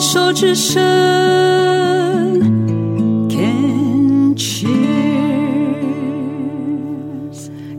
[0.00, 0.80] 牵手之声
[3.28, 4.70] ，Can cheers。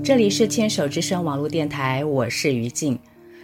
[0.03, 2.99] 这里是牵手之声网络电台，我是于静。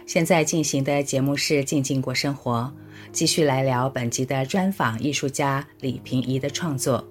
[0.06, 2.72] 现在进行的节目是《静静过生活》，
[3.10, 7.04] 继续来聊本集的专访艺术家李屏仪的创作。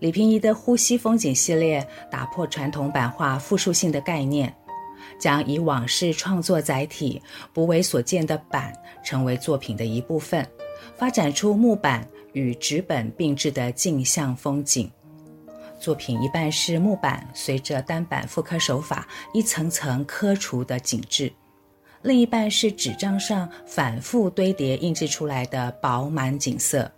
[0.00, 4.54] 李屏仪的呼吸风景系列打破传统版画复数性的概念。
[5.22, 7.22] 将以往式创作载体、
[7.52, 8.72] 不为所见的板
[9.04, 10.44] 成为作品的一部分，
[10.96, 14.90] 发展出木板与纸本并置的镜像风景。
[15.78, 21.32] 作品一半是木板随着单板复刻手法一层层刻出的景致，
[22.02, 26.90] 另一半是纸张上反复堆叠印制出来的饱满景色。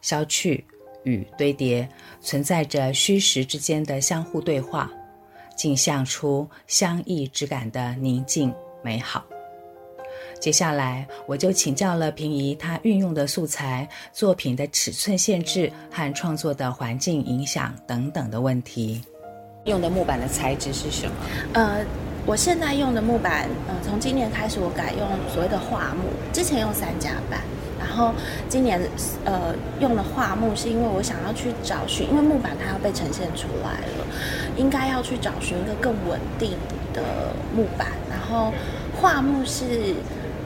[0.00, 0.66] 消去
[1.04, 1.88] 与堆叠
[2.20, 4.90] 存在着虚实之间的相互对话。
[5.56, 9.24] 镜像出相异之感的宁静美好。
[10.40, 19.02] 接下来，我就请教了平移他运用的素材、作品的尺寸限制和创作的环境影响等等的问题。
[19.64, 21.14] 用的木板的材质是什么？
[21.54, 21.82] 呃，
[22.26, 26.02] 我现在用的木板，呃，从今年开始我改用所谓的桦木，
[26.34, 27.40] 之前用三甲板。
[27.86, 28.12] 然后
[28.48, 28.80] 今年
[29.24, 34.06] 呃用了桦木，是因为我想要去找寻，因为木板它要被呈现出来了，
[34.56, 36.52] 应该要去找寻一个更稳定
[36.94, 37.02] 的
[37.54, 37.88] 木板。
[38.10, 38.52] 然后
[38.98, 39.94] 桦木是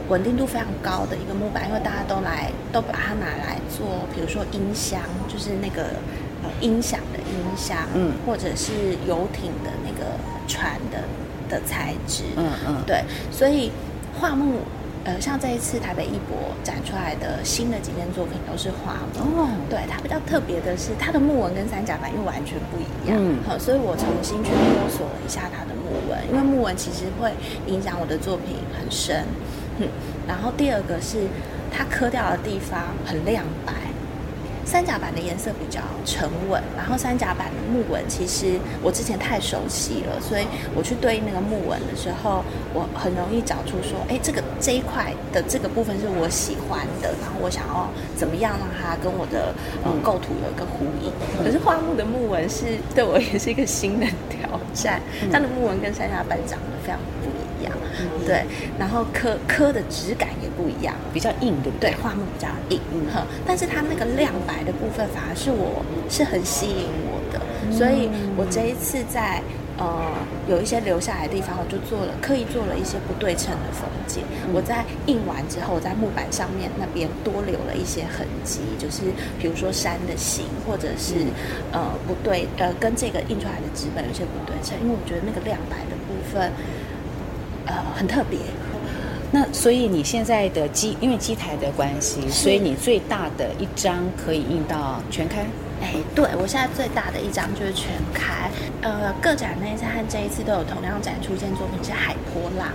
[0.08, 5.84] 稳定度非常高的一个木板，因为大家都来都把它拿来做，比如说音箱，就是那个
[6.42, 8.72] 呃音响的音箱，嗯，或者是
[9.06, 11.04] 游艇的那个船的
[11.48, 13.70] 的材质，嗯嗯，对，所以
[14.20, 14.60] 桦木。
[15.08, 19.40] 呃，像这一次台北艺博展出来的新的几件作品都是花木。
[19.40, 23.16] 哦，对，它比较特别的是它的木纹跟三甲板又完全不一样。
[23.18, 27.32] 嗯，好，所以我重新去摸索了一下它的木纹，因为木纹其实会
[27.66, 29.24] 影响我的作品很深。
[29.78, 29.88] 嗯，
[30.28, 31.24] 然后第二个是
[31.72, 33.72] 它刻掉的地方很亮白。
[34.68, 40.44] 三甲板的颜色比较沉稳，然后三甲板的木纹其实我之前太熟悉了，所以
[40.76, 49.54] 我去对应那个木纹的时候，我很容易找出说，哎，这个这一块的这个部分是我喜欢的，然后我想要怎么样让它跟我的
[49.86, 51.10] 嗯构图有一个呼应。
[51.42, 55.00] 可是花木的木纹是对我也是一个新的挑战，
[55.32, 57.47] 它的木纹跟三甲板长得非常不一样，
[58.26, 58.44] 对，
[58.78, 61.90] 然后刻刻的质感也不一样，比较硬，对不对？
[61.90, 62.78] 对，樺木比较硬，
[63.10, 64.58] 哈，但是它那个亮白。
[64.68, 67.40] 的部分反而是我是很吸引我的，
[67.72, 69.40] 所以我这一次在
[69.78, 70.12] 呃
[70.46, 74.20] 有一些留下来的地方，我就做了刻意做了一些不对称的风景。
[74.52, 79.08] 我在印完之后，在木板上面那边多留了一些痕迹，就是
[79.40, 81.14] 比如说山的形，或者是
[81.72, 86.52] 呃不对呃跟这个印出来的纸本有些不对称，因为我觉得那个亮白的部分
[87.68, 88.38] 呃很特别。
[89.30, 95.44] 那所以你现在的机，因为机台的关系，所以你最大的一张可以印到全开。
[95.82, 98.50] 哎，对，我现在最大的一张就是全开。
[98.80, 102.72] 呃，个展那一次和这一次都有同样展出一件作品是海波浪，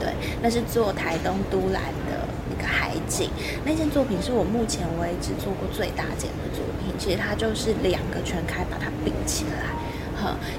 [0.00, 0.08] 对，
[0.40, 3.28] 那是做台东都兰的一个海景。
[3.62, 9.68] 那件作品是我目前为止做过最大件的作品，其实它就是两个全开把它并起来。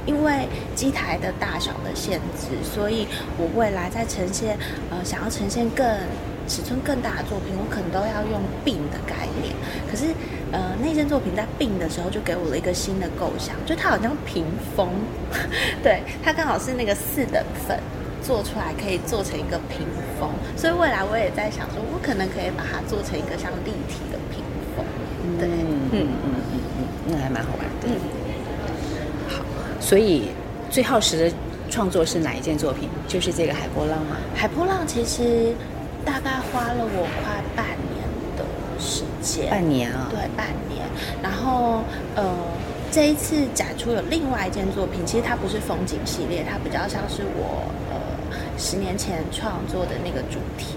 [0.06, 3.08] 因为机台的大小的限制，所以
[3.38, 4.58] 我未来在呈现
[4.90, 5.86] 呃想要呈现更
[6.48, 9.54] 尺寸更大的作品，我可能都要用并的概念。
[9.90, 10.06] 可是
[10.52, 14.46] 呃那件作品在并的时候，就给我了一个新的构想，就它好像屏
[14.76, 14.90] 风，
[15.84, 17.80] 对，它刚好是那个四等份
[18.22, 19.86] 做出来可以做成一个屏
[20.20, 24.44] 风，所以未来我也在想说，我可能可以把它做成一个像立体的屏
[24.76, 24.86] 风。
[25.40, 27.88] 对，嗯嗯嗯嗯嗯，那还蛮好玩的。
[27.88, 27.96] 嗯
[29.81, 30.30] 所以
[30.69, 31.36] 最耗时的
[31.69, 32.88] 创作是哪一件作品？
[33.08, 34.16] 就是这个海波浪吗？
[34.36, 35.53] 海波浪其实
[36.06, 38.46] 大概花了我快半年的
[38.80, 39.50] 时间。
[39.50, 40.08] 半年啊？
[40.09, 40.86] 对，半年。
[41.22, 41.81] 然后
[42.16, 42.24] 呃，
[42.91, 47.97] 这一次展出有另外一件作品，其实它不是风景系列，它比较像是我呃
[48.58, 50.75] 十年前创作的那个主题。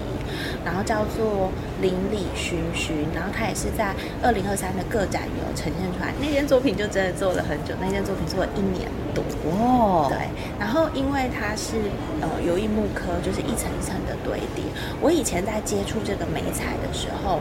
[0.65, 6.11] 然后叫做邻里寻寻，然后它也是在二零二三的个展有呈现出来。
[6.19, 9.23] 那件作品就真的做了很久，那件作品做了一年多。
[9.45, 10.17] 哦，对。
[10.59, 11.75] 然后因为它是
[12.19, 14.65] 呃油印木刻，就是一层一层的堆叠。
[14.99, 17.39] 我以前在接触这个媒材的时候，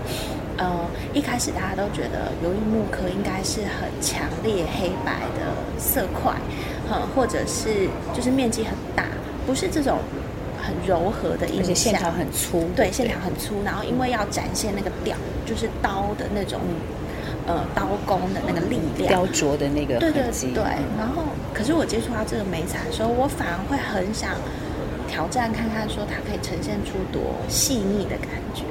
[0.59, 0.85] 呃，
[1.15, 6.35] 一开始大家都觉得油印木刻应该是很强烈黑白的色块，
[6.93, 9.05] 嗯，或者是就是面积很大，
[9.47, 9.99] 不是这种。
[10.65, 13.63] 很柔和的印象，而且线条很粗，对，线条很粗。
[13.65, 16.61] 然后因为要展现那个雕，就是刀的那种，
[17.47, 20.23] 呃，刀工的那个力量，雕琢的那个，对对
[20.55, 20.63] 对。
[20.99, 24.31] 然后，可是我接触到这个美彩的时候，我反而会很想
[25.07, 28.65] 挑战看看，说它可以呈现出多细腻的感觉。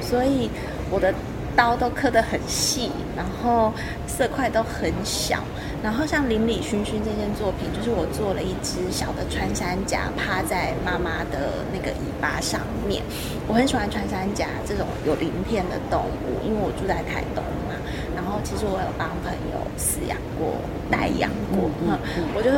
[0.00, 0.50] 所以
[0.90, 1.12] 我的
[1.58, 3.72] 刀都刻得很细，然后
[4.06, 5.42] 色块都很小。
[5.82, 13.02] 然后像《邻里熏熏》这件作品，就是我做了一只小的穿山甲趴在妈妈的那个尾巴上面。
[13.48, 17.74] 我很喜欢穿山甲这种有鳞片的动物，因为我住在台东嘛。
[18.14, 20.54] 然后其实我有帮朋友饲养过、
[20.88, 21.98] 代养过，嗯，
[22.36, 22.50] 我就。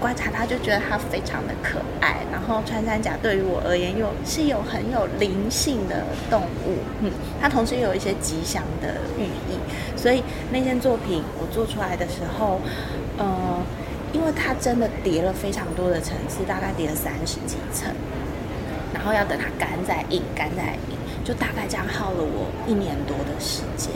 [0.00, 2.18] 观察它，就觉得它非常的可爱。
[2.30, 7.10] 然后穿山甲对于我而言，又是有很有灵性的动物，嗯，
[7.40, 9.58] 它同时又有一些吉祥的寓意。
[9.96, 10.22] 所以
[10.52, 12.60] 那件作品我做出来的时候，
[13.18, 13.60] 呃，
[14.12, 17.92] 因为它真的叠了非常多的层次，大概叠了三十几层，
[18.94, 20.96] 然后要等它干再印，干再印，
[21.28, 23.92] 就大概这样耗了我一年多的时间。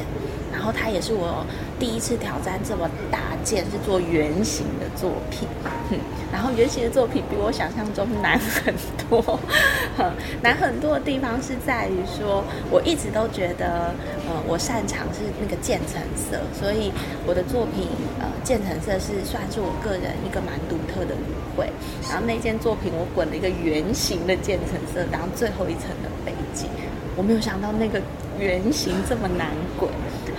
[0.52, 1.44] 然后它也是我
[1.80, 5.48] 第一次挑战这么大件，是做圆形的作品。
[6.30, 8.72] 然后圆形的作品比我想象中难很
[9.08, 9.40] 多，
[10.44, 13.94] 难很多的地方是在于说，我一直都觉得，
[14.28, 16.92] 呃，我擅长是那个渐层色，所以
[17.26, 17.88] 我的作品，
[18.20, 21.72] 呃，渐层色是算是我个人一个蛮独特的语汇。
[22.08, 26.68] 然后那件作品我滚了一个圆形的渐层色当最后一层的背景，
[27.16, 28.00] 我没有想到那个
[28.38, 29.48] 圆形这么难
[29.78, 29.90] 滚，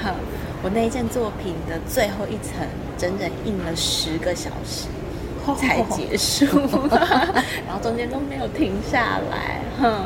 [0.02, 0.16] 哈，
[0.64, 2.66] 我那一件作品的最后一层
[2.98, 4.88] 整整印了十个小时。
[5.58, 6.46] 才结束，
[7.68, 9.60] 然后中间都没有停下来。
[9.78, 10.06] 哼，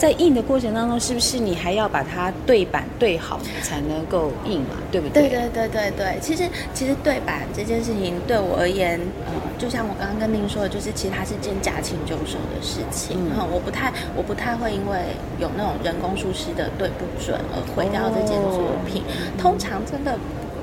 [0.00, 4.76] 在印的过程当中，是不是你还要把它对版对好才能够印嘛？
[4.90, 5.28] 对不对？
[5.28, 6.18] 对对对对对。
[6.22, 13.18] 其实其实对版这件事情对我而言，呃，就像我刚刚跟您说的，就是其实它是件驾轻就熟的事情。
[13.36, 14.96] 嗯，我不太我不太会因为
[15.38, 19.02] 有那种人工术师的对不准而毁掉这件作品。
[19.02, 20.18] 哦，通常真的。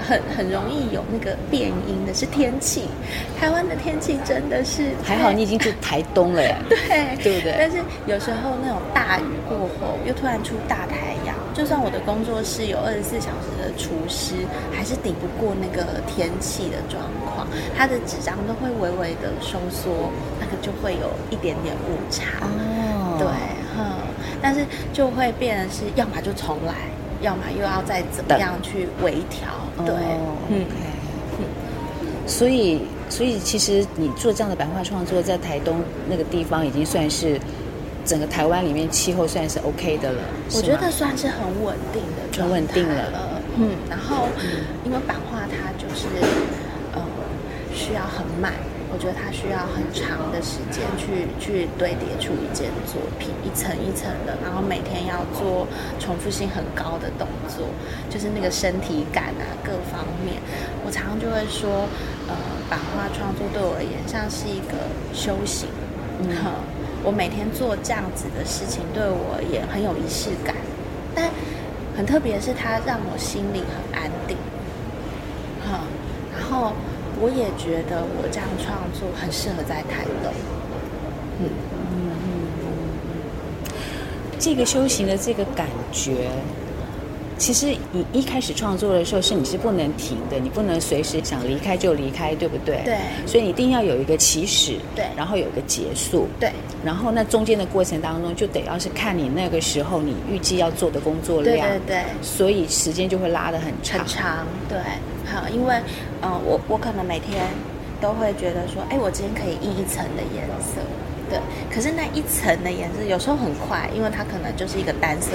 [0.08, 2.84] 很很容易有那个变音的，是天气。
[3.38, 7.56] 台湾的天气真的是还好，你已经住台东了呀， 对对不对？
[7.60, 14.34] 但是有时候那种大雨过后，又突然出大太阳，就算我的工作室有二十四小时的厨师，
[14.72, 17.46] 还是抵不过那个天气的状况，
[17.78, 22.24] 它的纸张都会微微的收缩，那个就会有一点点误差。
[22.42, 23.28] 哦，对，
[23.76, 23.84] 哼，
[24.42, 26.74] 但是就会变成是，要么就重来。
[27.20, 29.50] 要么又要再怎么样去微调，
[29.86, 29.96] 对，
[30.50, 30.66] 嗯，
[32.26, 37.40] 所以，所以其实你做这样的版画创作，在台东那个地方已经算是
[38.06, 40.20] 整个台湾里面气候算是 OK 的了。
[40.54, 43.12] 我觉得算是很稳定的，很稳定了。
[43.58, 44.28] 嗯，然后
[44.86, 46.08] 因为版画它就是
[46.94, 47.02] 呃
[47.74, 48.54] 需要很慢。
[48.98, 55.68] 我觉得它需要很长的时间去去堆叠出一件作品，一层一层的，然后每天要做
[56.00, 57.68] 重复性很高的动作，
[58.10, 60.42] 就是那个身体感啊，各方面。
[60.84, 61.86] 我常常就会说，
[62.28, 62.34] 呃，
[62.72, 65.70] 版画创作对我而言像是一个修行。
[66.26, 66.34] 嗯，
[67.06, 70.56] 我每天做这样子的事情，对我也很有仪式感。
[71.14, 71.30] 但
[71.96, 74.36] 很特别是，它让我心里很安定。
[75.70, 75.86] 哈，
[76.34, 76.74] 然后。
[77.20, 80.32] 我也觉得我这样创作很适合在台东。
[81.40, 81.50] 嗯
[81.82, 83.72] 嗯嗯，
[84.40, 86.30] 这个修行的这个感觉，
[87.38, 92.82] 其实你一开始创作的时候是你是不能停的，你不能随时想离开就离开，对不对？
[92.84, 92.98] 对。
[93.26, 96.52] 所以你一定要有一个起始，对，然后有一个结束，对。
[96.84, 102.04] 然后那中间的过程当中，就得要是看你那个时候你预计要做的工作量，对对对。
[102.22, 104.78] 所以时间就会拉得很长，很长，对。
[105.26, 105.76] 好，因为，
[106.22, 107.44] 嗯、呃，我我可能每天
[108.00, 110.80] 都会觉得说，哎，我今天可以印一层的颜色，
[111.30, 111.38] 对。
[111.70, 115.32] 可是那一层的颜色有时候很快，因为它可能就是一个单色，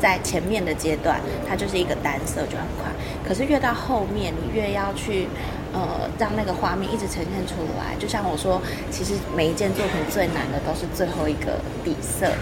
[0.00, 2.90] 在前面的阶段，它就是一个单色就很快。
[3.26, 5.28] 可是越到后面，你越要去，
[5.72, 7.94] 呃，让那个画面一直呈现出来。
[7.98, 8.60] 就像我说，
[8.90, 12.32] 其实每一件作品最难的都是最后一个底色，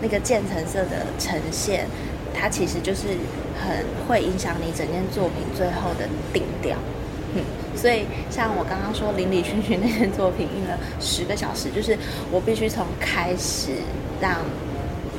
[0.00, 1.86] 那个渐层色的呈现。
[2.32, 3.08] 它其实就是
[3.58, 6.76] 很会影响你整件作品最后的定调，
[7.34, 7.42] 嗯，
[7.76, 11.98] 所以像我刚刚说《邻里熏熏》那件作品印了十个小时，就是
[12.30, 13.72] 我必须从开始
[14.20, 14.38] 让，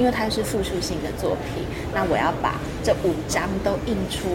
[0.02, 4.28] 因为它是复数性的作品，那我要把这五张都印出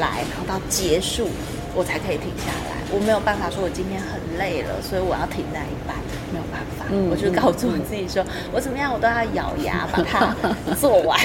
[0.00, 1.28] 来，然后到结束
[1.76, 2.82] 我才可以停下来。
[2.90, 5.94] 我没有办法说我今天很累了，所以我要停在一半。
[6.32, 10.34] 没有办法，嗯、我就告诉我自己说，嗯、我怎么样我都要咬牙把它
[10.74, 11.20] 做完，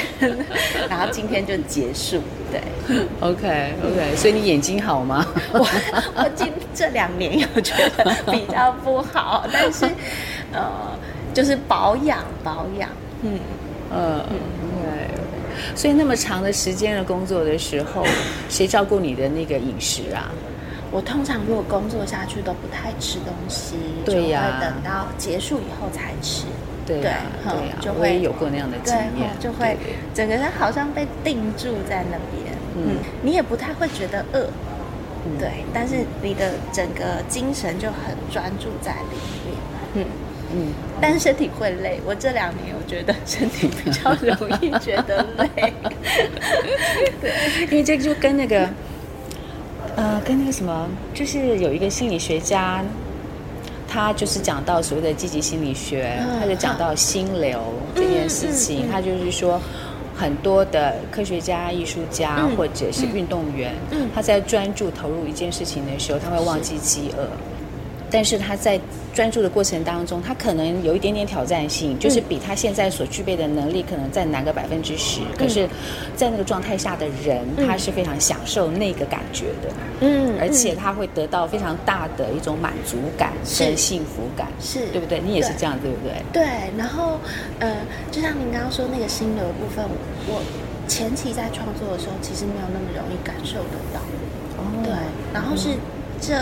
[0.89, 2.21] 然后今天就结束。
[2.51, 2.61] 对，
[3.21, 5.25] OK OK，所以你眼睛好吗？
[5.53, 5.59] 我
[6.13, 9.85] 我今这两年有觉得比较不好，但是
[10.51, 10.69] 呃，
[11.33, 12.89] 就是保养保养，
[13.21, 13.39] 嗯呃
[13.91, 14.23] 嗯
[14.83, 18.05] 对，所以那么长的时间的工作的时候，
[18.49, 20.31] 谁照顾你的那个饮食啊？
[20.91, 23.75] 我通常如果工作下去都不太吃东西，
[24.05, 26.45] 对呀，就会等到结束以后才吃。
[26.85, 29.77] 对啊，对啊，就会有过那样的经验，就会
[30.13, 34.47] 整个人好像被定住在那边，嗯，你也不太会觉得饿，
[35.37, 39.57] 对，但是你的整个精神就很专注在里面，
[39.95, 40.05] 嗯
[40.53, 41.99] 嗯，但是身体会累。
[42.05, 45.73] 我这两年我觉得身体比较容易觉得累，
[47.21, 47.31] 对，
[47.69, 48.69] 因为这个就跟那个。
[49.95, 52.83] 呃，跟那个什么，就是有一个心理学家，
[53.87, 57.59] 他就是讲到所谓的积极心理学，他就讲到心流
[57.95, 59.59] 这件事情，他就是说，
[60.15, 63.73] 很多的科学家、艺术家或者是运动员，
[64.13, 67.27] 他在专注投入一件事情的时候，他会忘记饥饿。
[68.09, 68.79] 但是他在
[69.13, 75.21] 专注的过程当中，他可能有一点点挑战性，就是比他现在所具备的能力可能再难个百分之十。
[75.37, 75.67] 可是，
[76.15, 79.69] 在那个状态下的人，他是非常享受那个感觉的。
[80.01, 85.19] 嗯，而且他会得到非常大的一种满足感跟幸福感，是对不对？
[85.19, 86.13] 你也是这样，对不对？
[86.31, 86.43] 对。
[86.77, 87.19] 然后，
[87.59, 87.75] 呃，
[88.11, 89.83] 就像您刚刚说那个心流的部分，
[90.27, 90.41] 我
[90.87, 93.99] 前期在创作的时候，其实没有那么容易感受得到。
[94.57, 94.63] 哦。
[94.83, 94.93] 对。
[95.33, 95.69] 然后是
[96.21, 96.35] 这。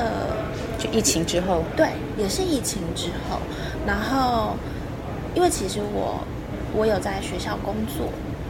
[0.85, 3.39] 就疫情之后，对，也是疫情之后。
[3.85, 4.55] 然后，
[5.35, 6.23] 因为其实我
[6.75, 8.07] 我有在学校工作，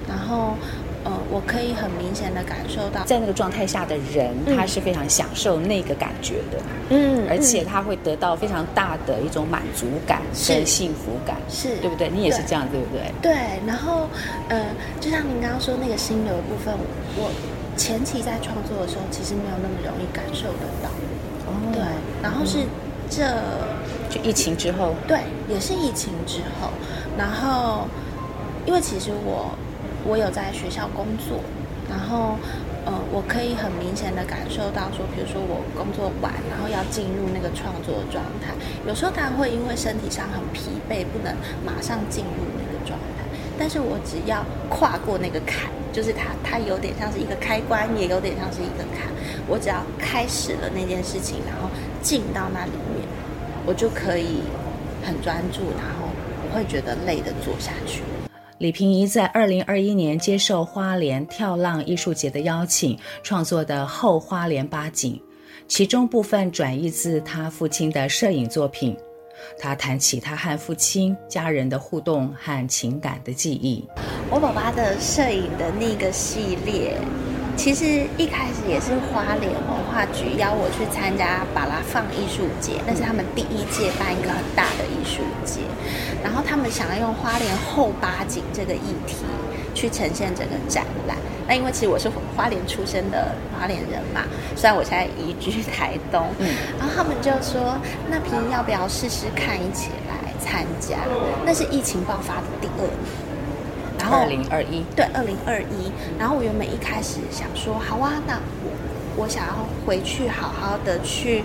[0.08, 0.56] 然后
[1.04, 6.58] 呃，我可以很明显的感受到，在那个状态下的人，嗯、他是非常享受那个感觉的，
[6.90, 12.10] 嗯，而且他会得到非常大的一种满足感跟幸福感，是对不对？
[12.10, 13.12] 你也是这样，对，对不对？
[13.22, 13.68] 对。
[13.68, 14.08] 然后，
[14.50, 14.66] 呃，
[15.02, 16.74] 就像您刚刚说那个心流的部分，
[17.18, 17.30] 我
[17.76, 20.90] 前期在创作的时候，其实没有那么容易感受得到。
[21.72, 21.82] 对，
[22.22, 22.60] 然后是
[23.10, 23.24] 这，
[24.10, 26.70] 就疫情之后，对，也是疫情之后。
[27.18, 27.88] 然后，
[28.66, 29.56] 因为其实我
[30.06, 31.40] 我有在学校工作，
[31.90, 32.38] 然后
[32.86, 38.54] 呃，我可以很明显的感受到说，比如说我工作完，然后要进入那个创作状态，
[38.88, 41.34] 有时候当然会因为身体上很疲惫，不能
[41.66, 43.24] 马上进入那个状态。
[43.58, 49.08] 但是我只要跨过那个坎，就是它，它有点像是一个开关，也有点像是一个坎。
[49.48, 51.70] 我只要开始了那件事情，然后
[52.02, 53.08] 进到那里面，
[53.66, 54.42] 我就可以
[55.02, 56.10] 很专注，然后
[56.44, 58.02] 不会觉得累的做下去。
[58.58, 65.14] 李萍仪在二零二一年接受花莲跳浪艺术节的邀请，创作的《后花莲八景》，
[65.70, 68.98] 其中部分转译自他父亲的摄影作品。
[69.58, 73.86] 他谈起他和父亲、家人的互动和情感的记忆。
[74.30, 77.00] 我爸爸的摄影的那个系列，
[77.56, 85.62] 其实一开始也是花莲文化局邀我去参加巴拉放艺术节，那是他们第一届办一个很大的艺术节，
[86.24, 89.26] 然后他们想要用花莲后八景这个议题
[89.74, 91.18] 去呈现整个展览。
[91.48, 94.22] 那因为其实我是花莲出生的花莲人嘛，
[94.56, 96.48] 虽然我现在移居台东，嗯，
[96.78, 97.78] 然后他们就说，
[98.10, 100.98] 那平要不要试试看一起来参加？
[101.46, 103.25] 那是疫情爆发的第二年，
[104.06, 105.92] 然后二零二一，对，二零二一。
[106.20, 111.44] 然后我原本一开始想说，好啊，那我我想要回去好好的去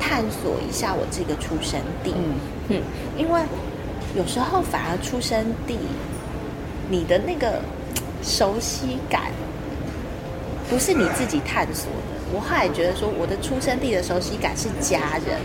[0.00, 2.34] 探索一下我这个出生地，嗯
[2.70, 2.82] 嗯，
[3.16, 3.40] 因为
[4.16, 5.78] 有时候反而出生地，
[6.88, 7.60] 你的那个。
[8.22, 9.32] 熟悉感
[10.68, 12.20] 不是你自己探索的。
[12.34, 15.40] 我后来觉得说，我的出生地的熟悉感是家人，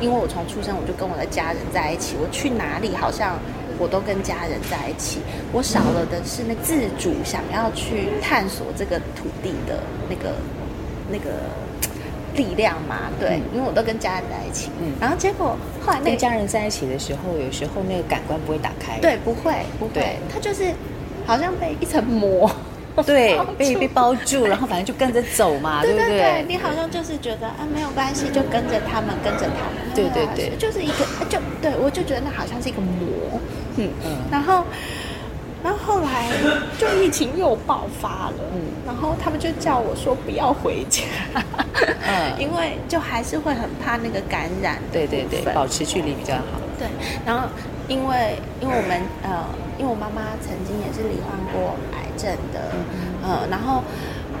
[0.00, 3.38] 因为我从出生我就跟我的家人在一起，我去哪里好像
[3.78, 5.20] 我都跟家人在一起。
[5.52, 10.34] 我少了的是那自主想要去探索这个土地的那个
[11.10, 11.30] 那个
[12.34, 13.10] 力量嘛。
[13.18, 14.70] 对，因为我都跟家人在一起。
[14.80, 18.98] 嗯，然后结果后来那个跟家人在一起的时候，有时候那个感官不会打开。
[19.00, 20.72] 对，不会，不会，他就是。
[21.26, 22.48] 好像被一层膜，
[23.04, 26.08] 对， 被被包住，然后反正就跟着走嘛， 对不对？
[26.08, 33.40] 对，你好像就是觉得啊，没有关系，就跟着他们，跟着他们，对对对，就是一个，就对我就觉得那好像是一个魔，
[33.76, 34.64] 嗯嗯，然后，
[35.62, 36.28] 然后后来
[36.78, 41.02] 就疫情又爆发了，嗯，然后他们就叫我说不要回家，
[42.06, 46.42] 嗯，因为就还是会很怕那个感染，对对对，保持距离比较好，
[46.78, 46.86] 对，
[47.24, 47.48] 然后。
[47.88, 49.46] 因为，因为我们呃，
[49.78, 52.60] 因为我妈妈曾经也是罹患过癌症的，
[53.22, 53.82] 呃，然后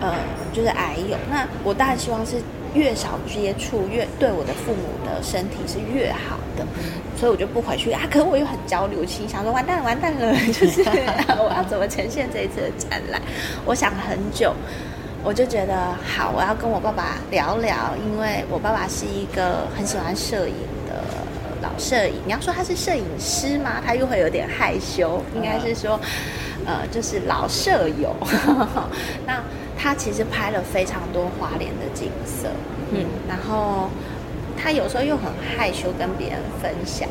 [0.00, 0.14] 呃，
[0.52, 1.16] 就是癌友。
[1.30, 2.36] 那我当然希望是
[2.74, 6.66] 越少接触，越对我的父母的身体是越好的，
[7.16, 8.02] 所以我就不回去啊。
[8.10, 10.82] 可是我又很焦虑，我心想说完蛋了，完蛋了， 就是
[11.38, 13.20] 我要怎么呈现这一次的展览？
[13.64, 14.54] 我想很久，
[15.24, 20.54] 我就觉得好，我要跟我爸爸聊聊，因为我爸爸是一个很喜欢摄影
[20.88, 21.02] 的。
[21.62, 23.82] 老摄影，你要说他是摄影师吗？
[23.84, 25.20] 他又会有点害羞。
[25.34, 25.98] 应该是说，
[26.66, 28.14] 呃，就是老舍友。
[29.26, 29.40] 那
[29.78, 32.48] 他其实拍了非常多花莲的景色，
[32.90, 33.88] 嗯，然后
[34.56, 37.08] 他有时候又很害羞跟别人分享。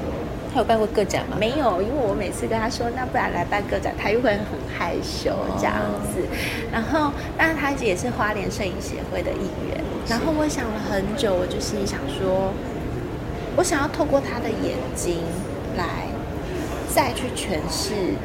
[0.53, 1.35] 他有办过个展吗？
[1.37, 5.75] 没有，因为我每次跟他说，那不然来办个展，他又会很害羞这样
[6.13, 6.21] 子。
[6.21, 6.31] 哦、
[6.71, 9.83] 然后，但是他也是花莲摄影协会的一员。
[10.07, 12.53] 然后我想了很久，我就心里想说，
[13.57, 15.19] 我想要透过他的眼睛
[15.75, 16.07] 来
[16.95, 18.15] 再去诠释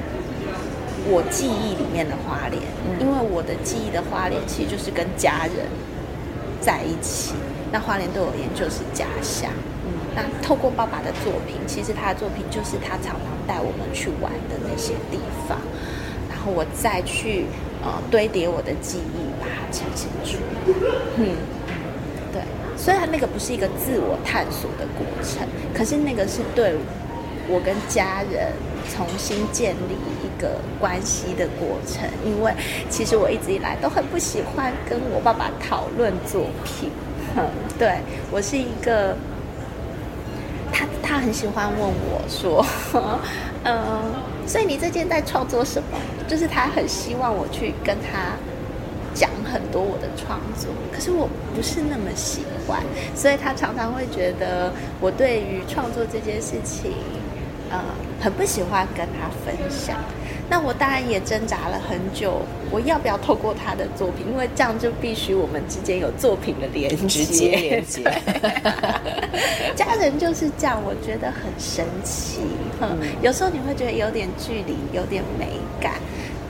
[1.09, 5.66] 我记忆里面的花莲，嗯、因为我的记忆的花莲其实就是跟家人
[6.61, 7.35] 在一起。
[7.73, 9.50] 那花莲对我而言就是家乡。
[9.87, 15.57] 嗯，那透过爸爸的作品，其实他的作品就是他常常带我们去玩的那些地方，
[16.28, 17.47] 然后我再去
[17.83, 20.75] 呃堆叠我的记忆，把它呈现出来。
[21.16, 21.37] 嗯，
[22.33, 22.42] 对。
[22.76, 26.75] 虽然那个不是一个自我探索的过程，可是那个是对
[27.49, 28.52] 我跟家人
[28.91, 29.95] 重新建立
[30.25, 32.09] 一个关系的过程。
[32.25, 32.53] 因为
[32.89, 36.91] 其实我一直以来都很不喜欢跟我爸爸讨论作品。
[37.37, 37.45] 嗯，
[37.79, 37.99] 对，
[38.31, 39.17] 我是一个，
[40.73, 42.67] 他他很喜欢问我说，
[43.65, 43.79] 嗯，
[44.47, 45.99] 所以你最近在创作什么？
[46.27, 48.35] 就是他很希望我去跟他
[49.15, 52.83] 讲很多我的创作，可是我不是那么喜欢，
[53.15, 56.93] 所以他常常会觉得我对于创作这件事情，
[57.71, 57.81] 呃，
[58.21, 59.97] 很不喜欢跟他分享。
[60.49, 64.27] 那我当然也挣扎了很久，我要不要透过他的作品？
[64.29, 68.03] 因为这样就必须我们之间有作品的连接，直接连接。
[69.77, 72.41] 家人就是这样，我觉得很神奇。
[72.81, 75.47] 嗯，有时候你会觉得有点距离，有点美
[75.81, 75.93] 感，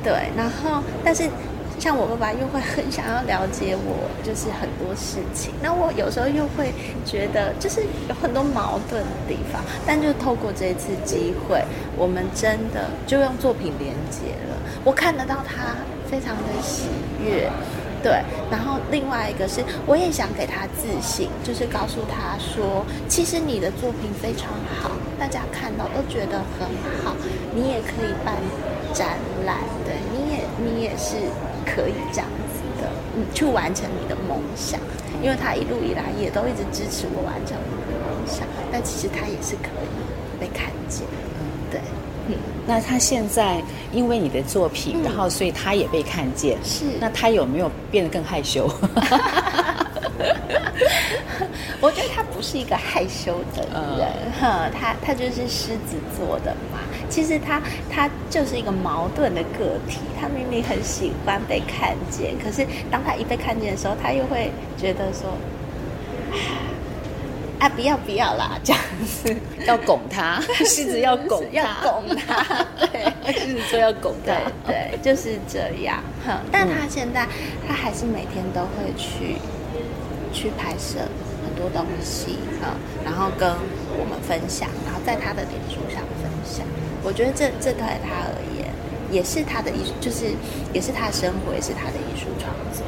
[0.03, 0.13] 对。
[0.37, 1.29] 然后，但是。
[1.81, 5.55] 像我爸爸又会很想要了解我，就是很多事情。
[5.63, 6.75] 那我有时候又会
[7.07, 9.63] 觉得，就是有很多矛盾的地方。
[9.87, 11.65] 但就透过这次机会，
[11.97, 14.57] 我们真的就用作品连接了。
[14.85, 15.73] 我看得到他
[16.05, 16.85] 非常的喜
[17.25, 17.51] 悦，
[18.03, 18.21] 对。
[18.51, 26.69] 然后另外一个是，我也想给他自信，就是告诉他说，其实你的作品非常好，大家看到都觉得很
[27.03, 27.17] 好，
[27.55, 28.37] 你也可以办
[28.93, 29.57] 展览，
[29.87, 31.17] 对，你也你也是。
[31.65, 34.79] 可以这样子的，嗯，去完成你的梦想，
[35.23, 41.07] 因为他一路以来也都一直支持我完成我的梦想，但其实他也是可以被看见。
[41.71, 41.81] 的，对，
[42.29, 42.35] 嗯，
[42.67, 48.69] 那他现在因为你的作品，嗯、然后所以他也被看见，是，那他有没有变得更害羞？
[51.83, 53.63] 我觉得他不是一个害羞的
[53.97, 54.07] 人，
[54.39, 56.79] 哈、嗯，他他就是狮子座的嘛。
[57.11, 65.37] 其实他他就是一个矛盾的个体，他明明很喜欢被看见，可是当他一被看见的时候，他又会觉得说，
[67.59, 69.37] 啊，不要不要啦，这样子。
[69.67, 74.33] 要拱他， 狮子要拱要拱他，对，狮子说要拱他，
[74.67, 76.03] 对，对，就是这样。
[76.27, 77.27] 哼，但他现在
[77.69, 79.37] 他还是每天都会去
[80.33, 81.01] 去拍摄。
[81.01, 81.20] 很
[81.61, 82.73] 多东西啊，
[83.05, 83.53] 然后跟
[83.99, 86.65] 我们分享，然后在他的脸书上分享。
[87.05, 88.67] 我觉得这这对他而言，
[89.13, 90.33] 也是他的艺术，就是
[90.73, 92.83] 也是他的生活，也是他的艺术创作。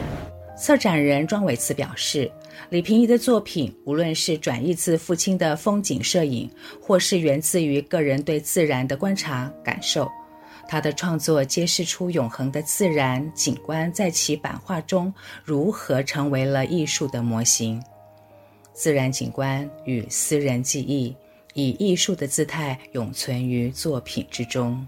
[0.57, 2.31] 策展人庄伟慈表示，
[2.71, 6.49] 李平怡的作品，无论是转译自父亲的风景摄影，
[6.81, 10.09] 或是源自于个人对自然的观察感受，
[10.69, 17.83] 他的创作揭示出永恒的自然景观在其版画中如何成为了艺术的模型。
[18.73, 21.15] 自然景观与私人记忆。
[21.55, 24.87] 以艺术的姿态永存于作品之中。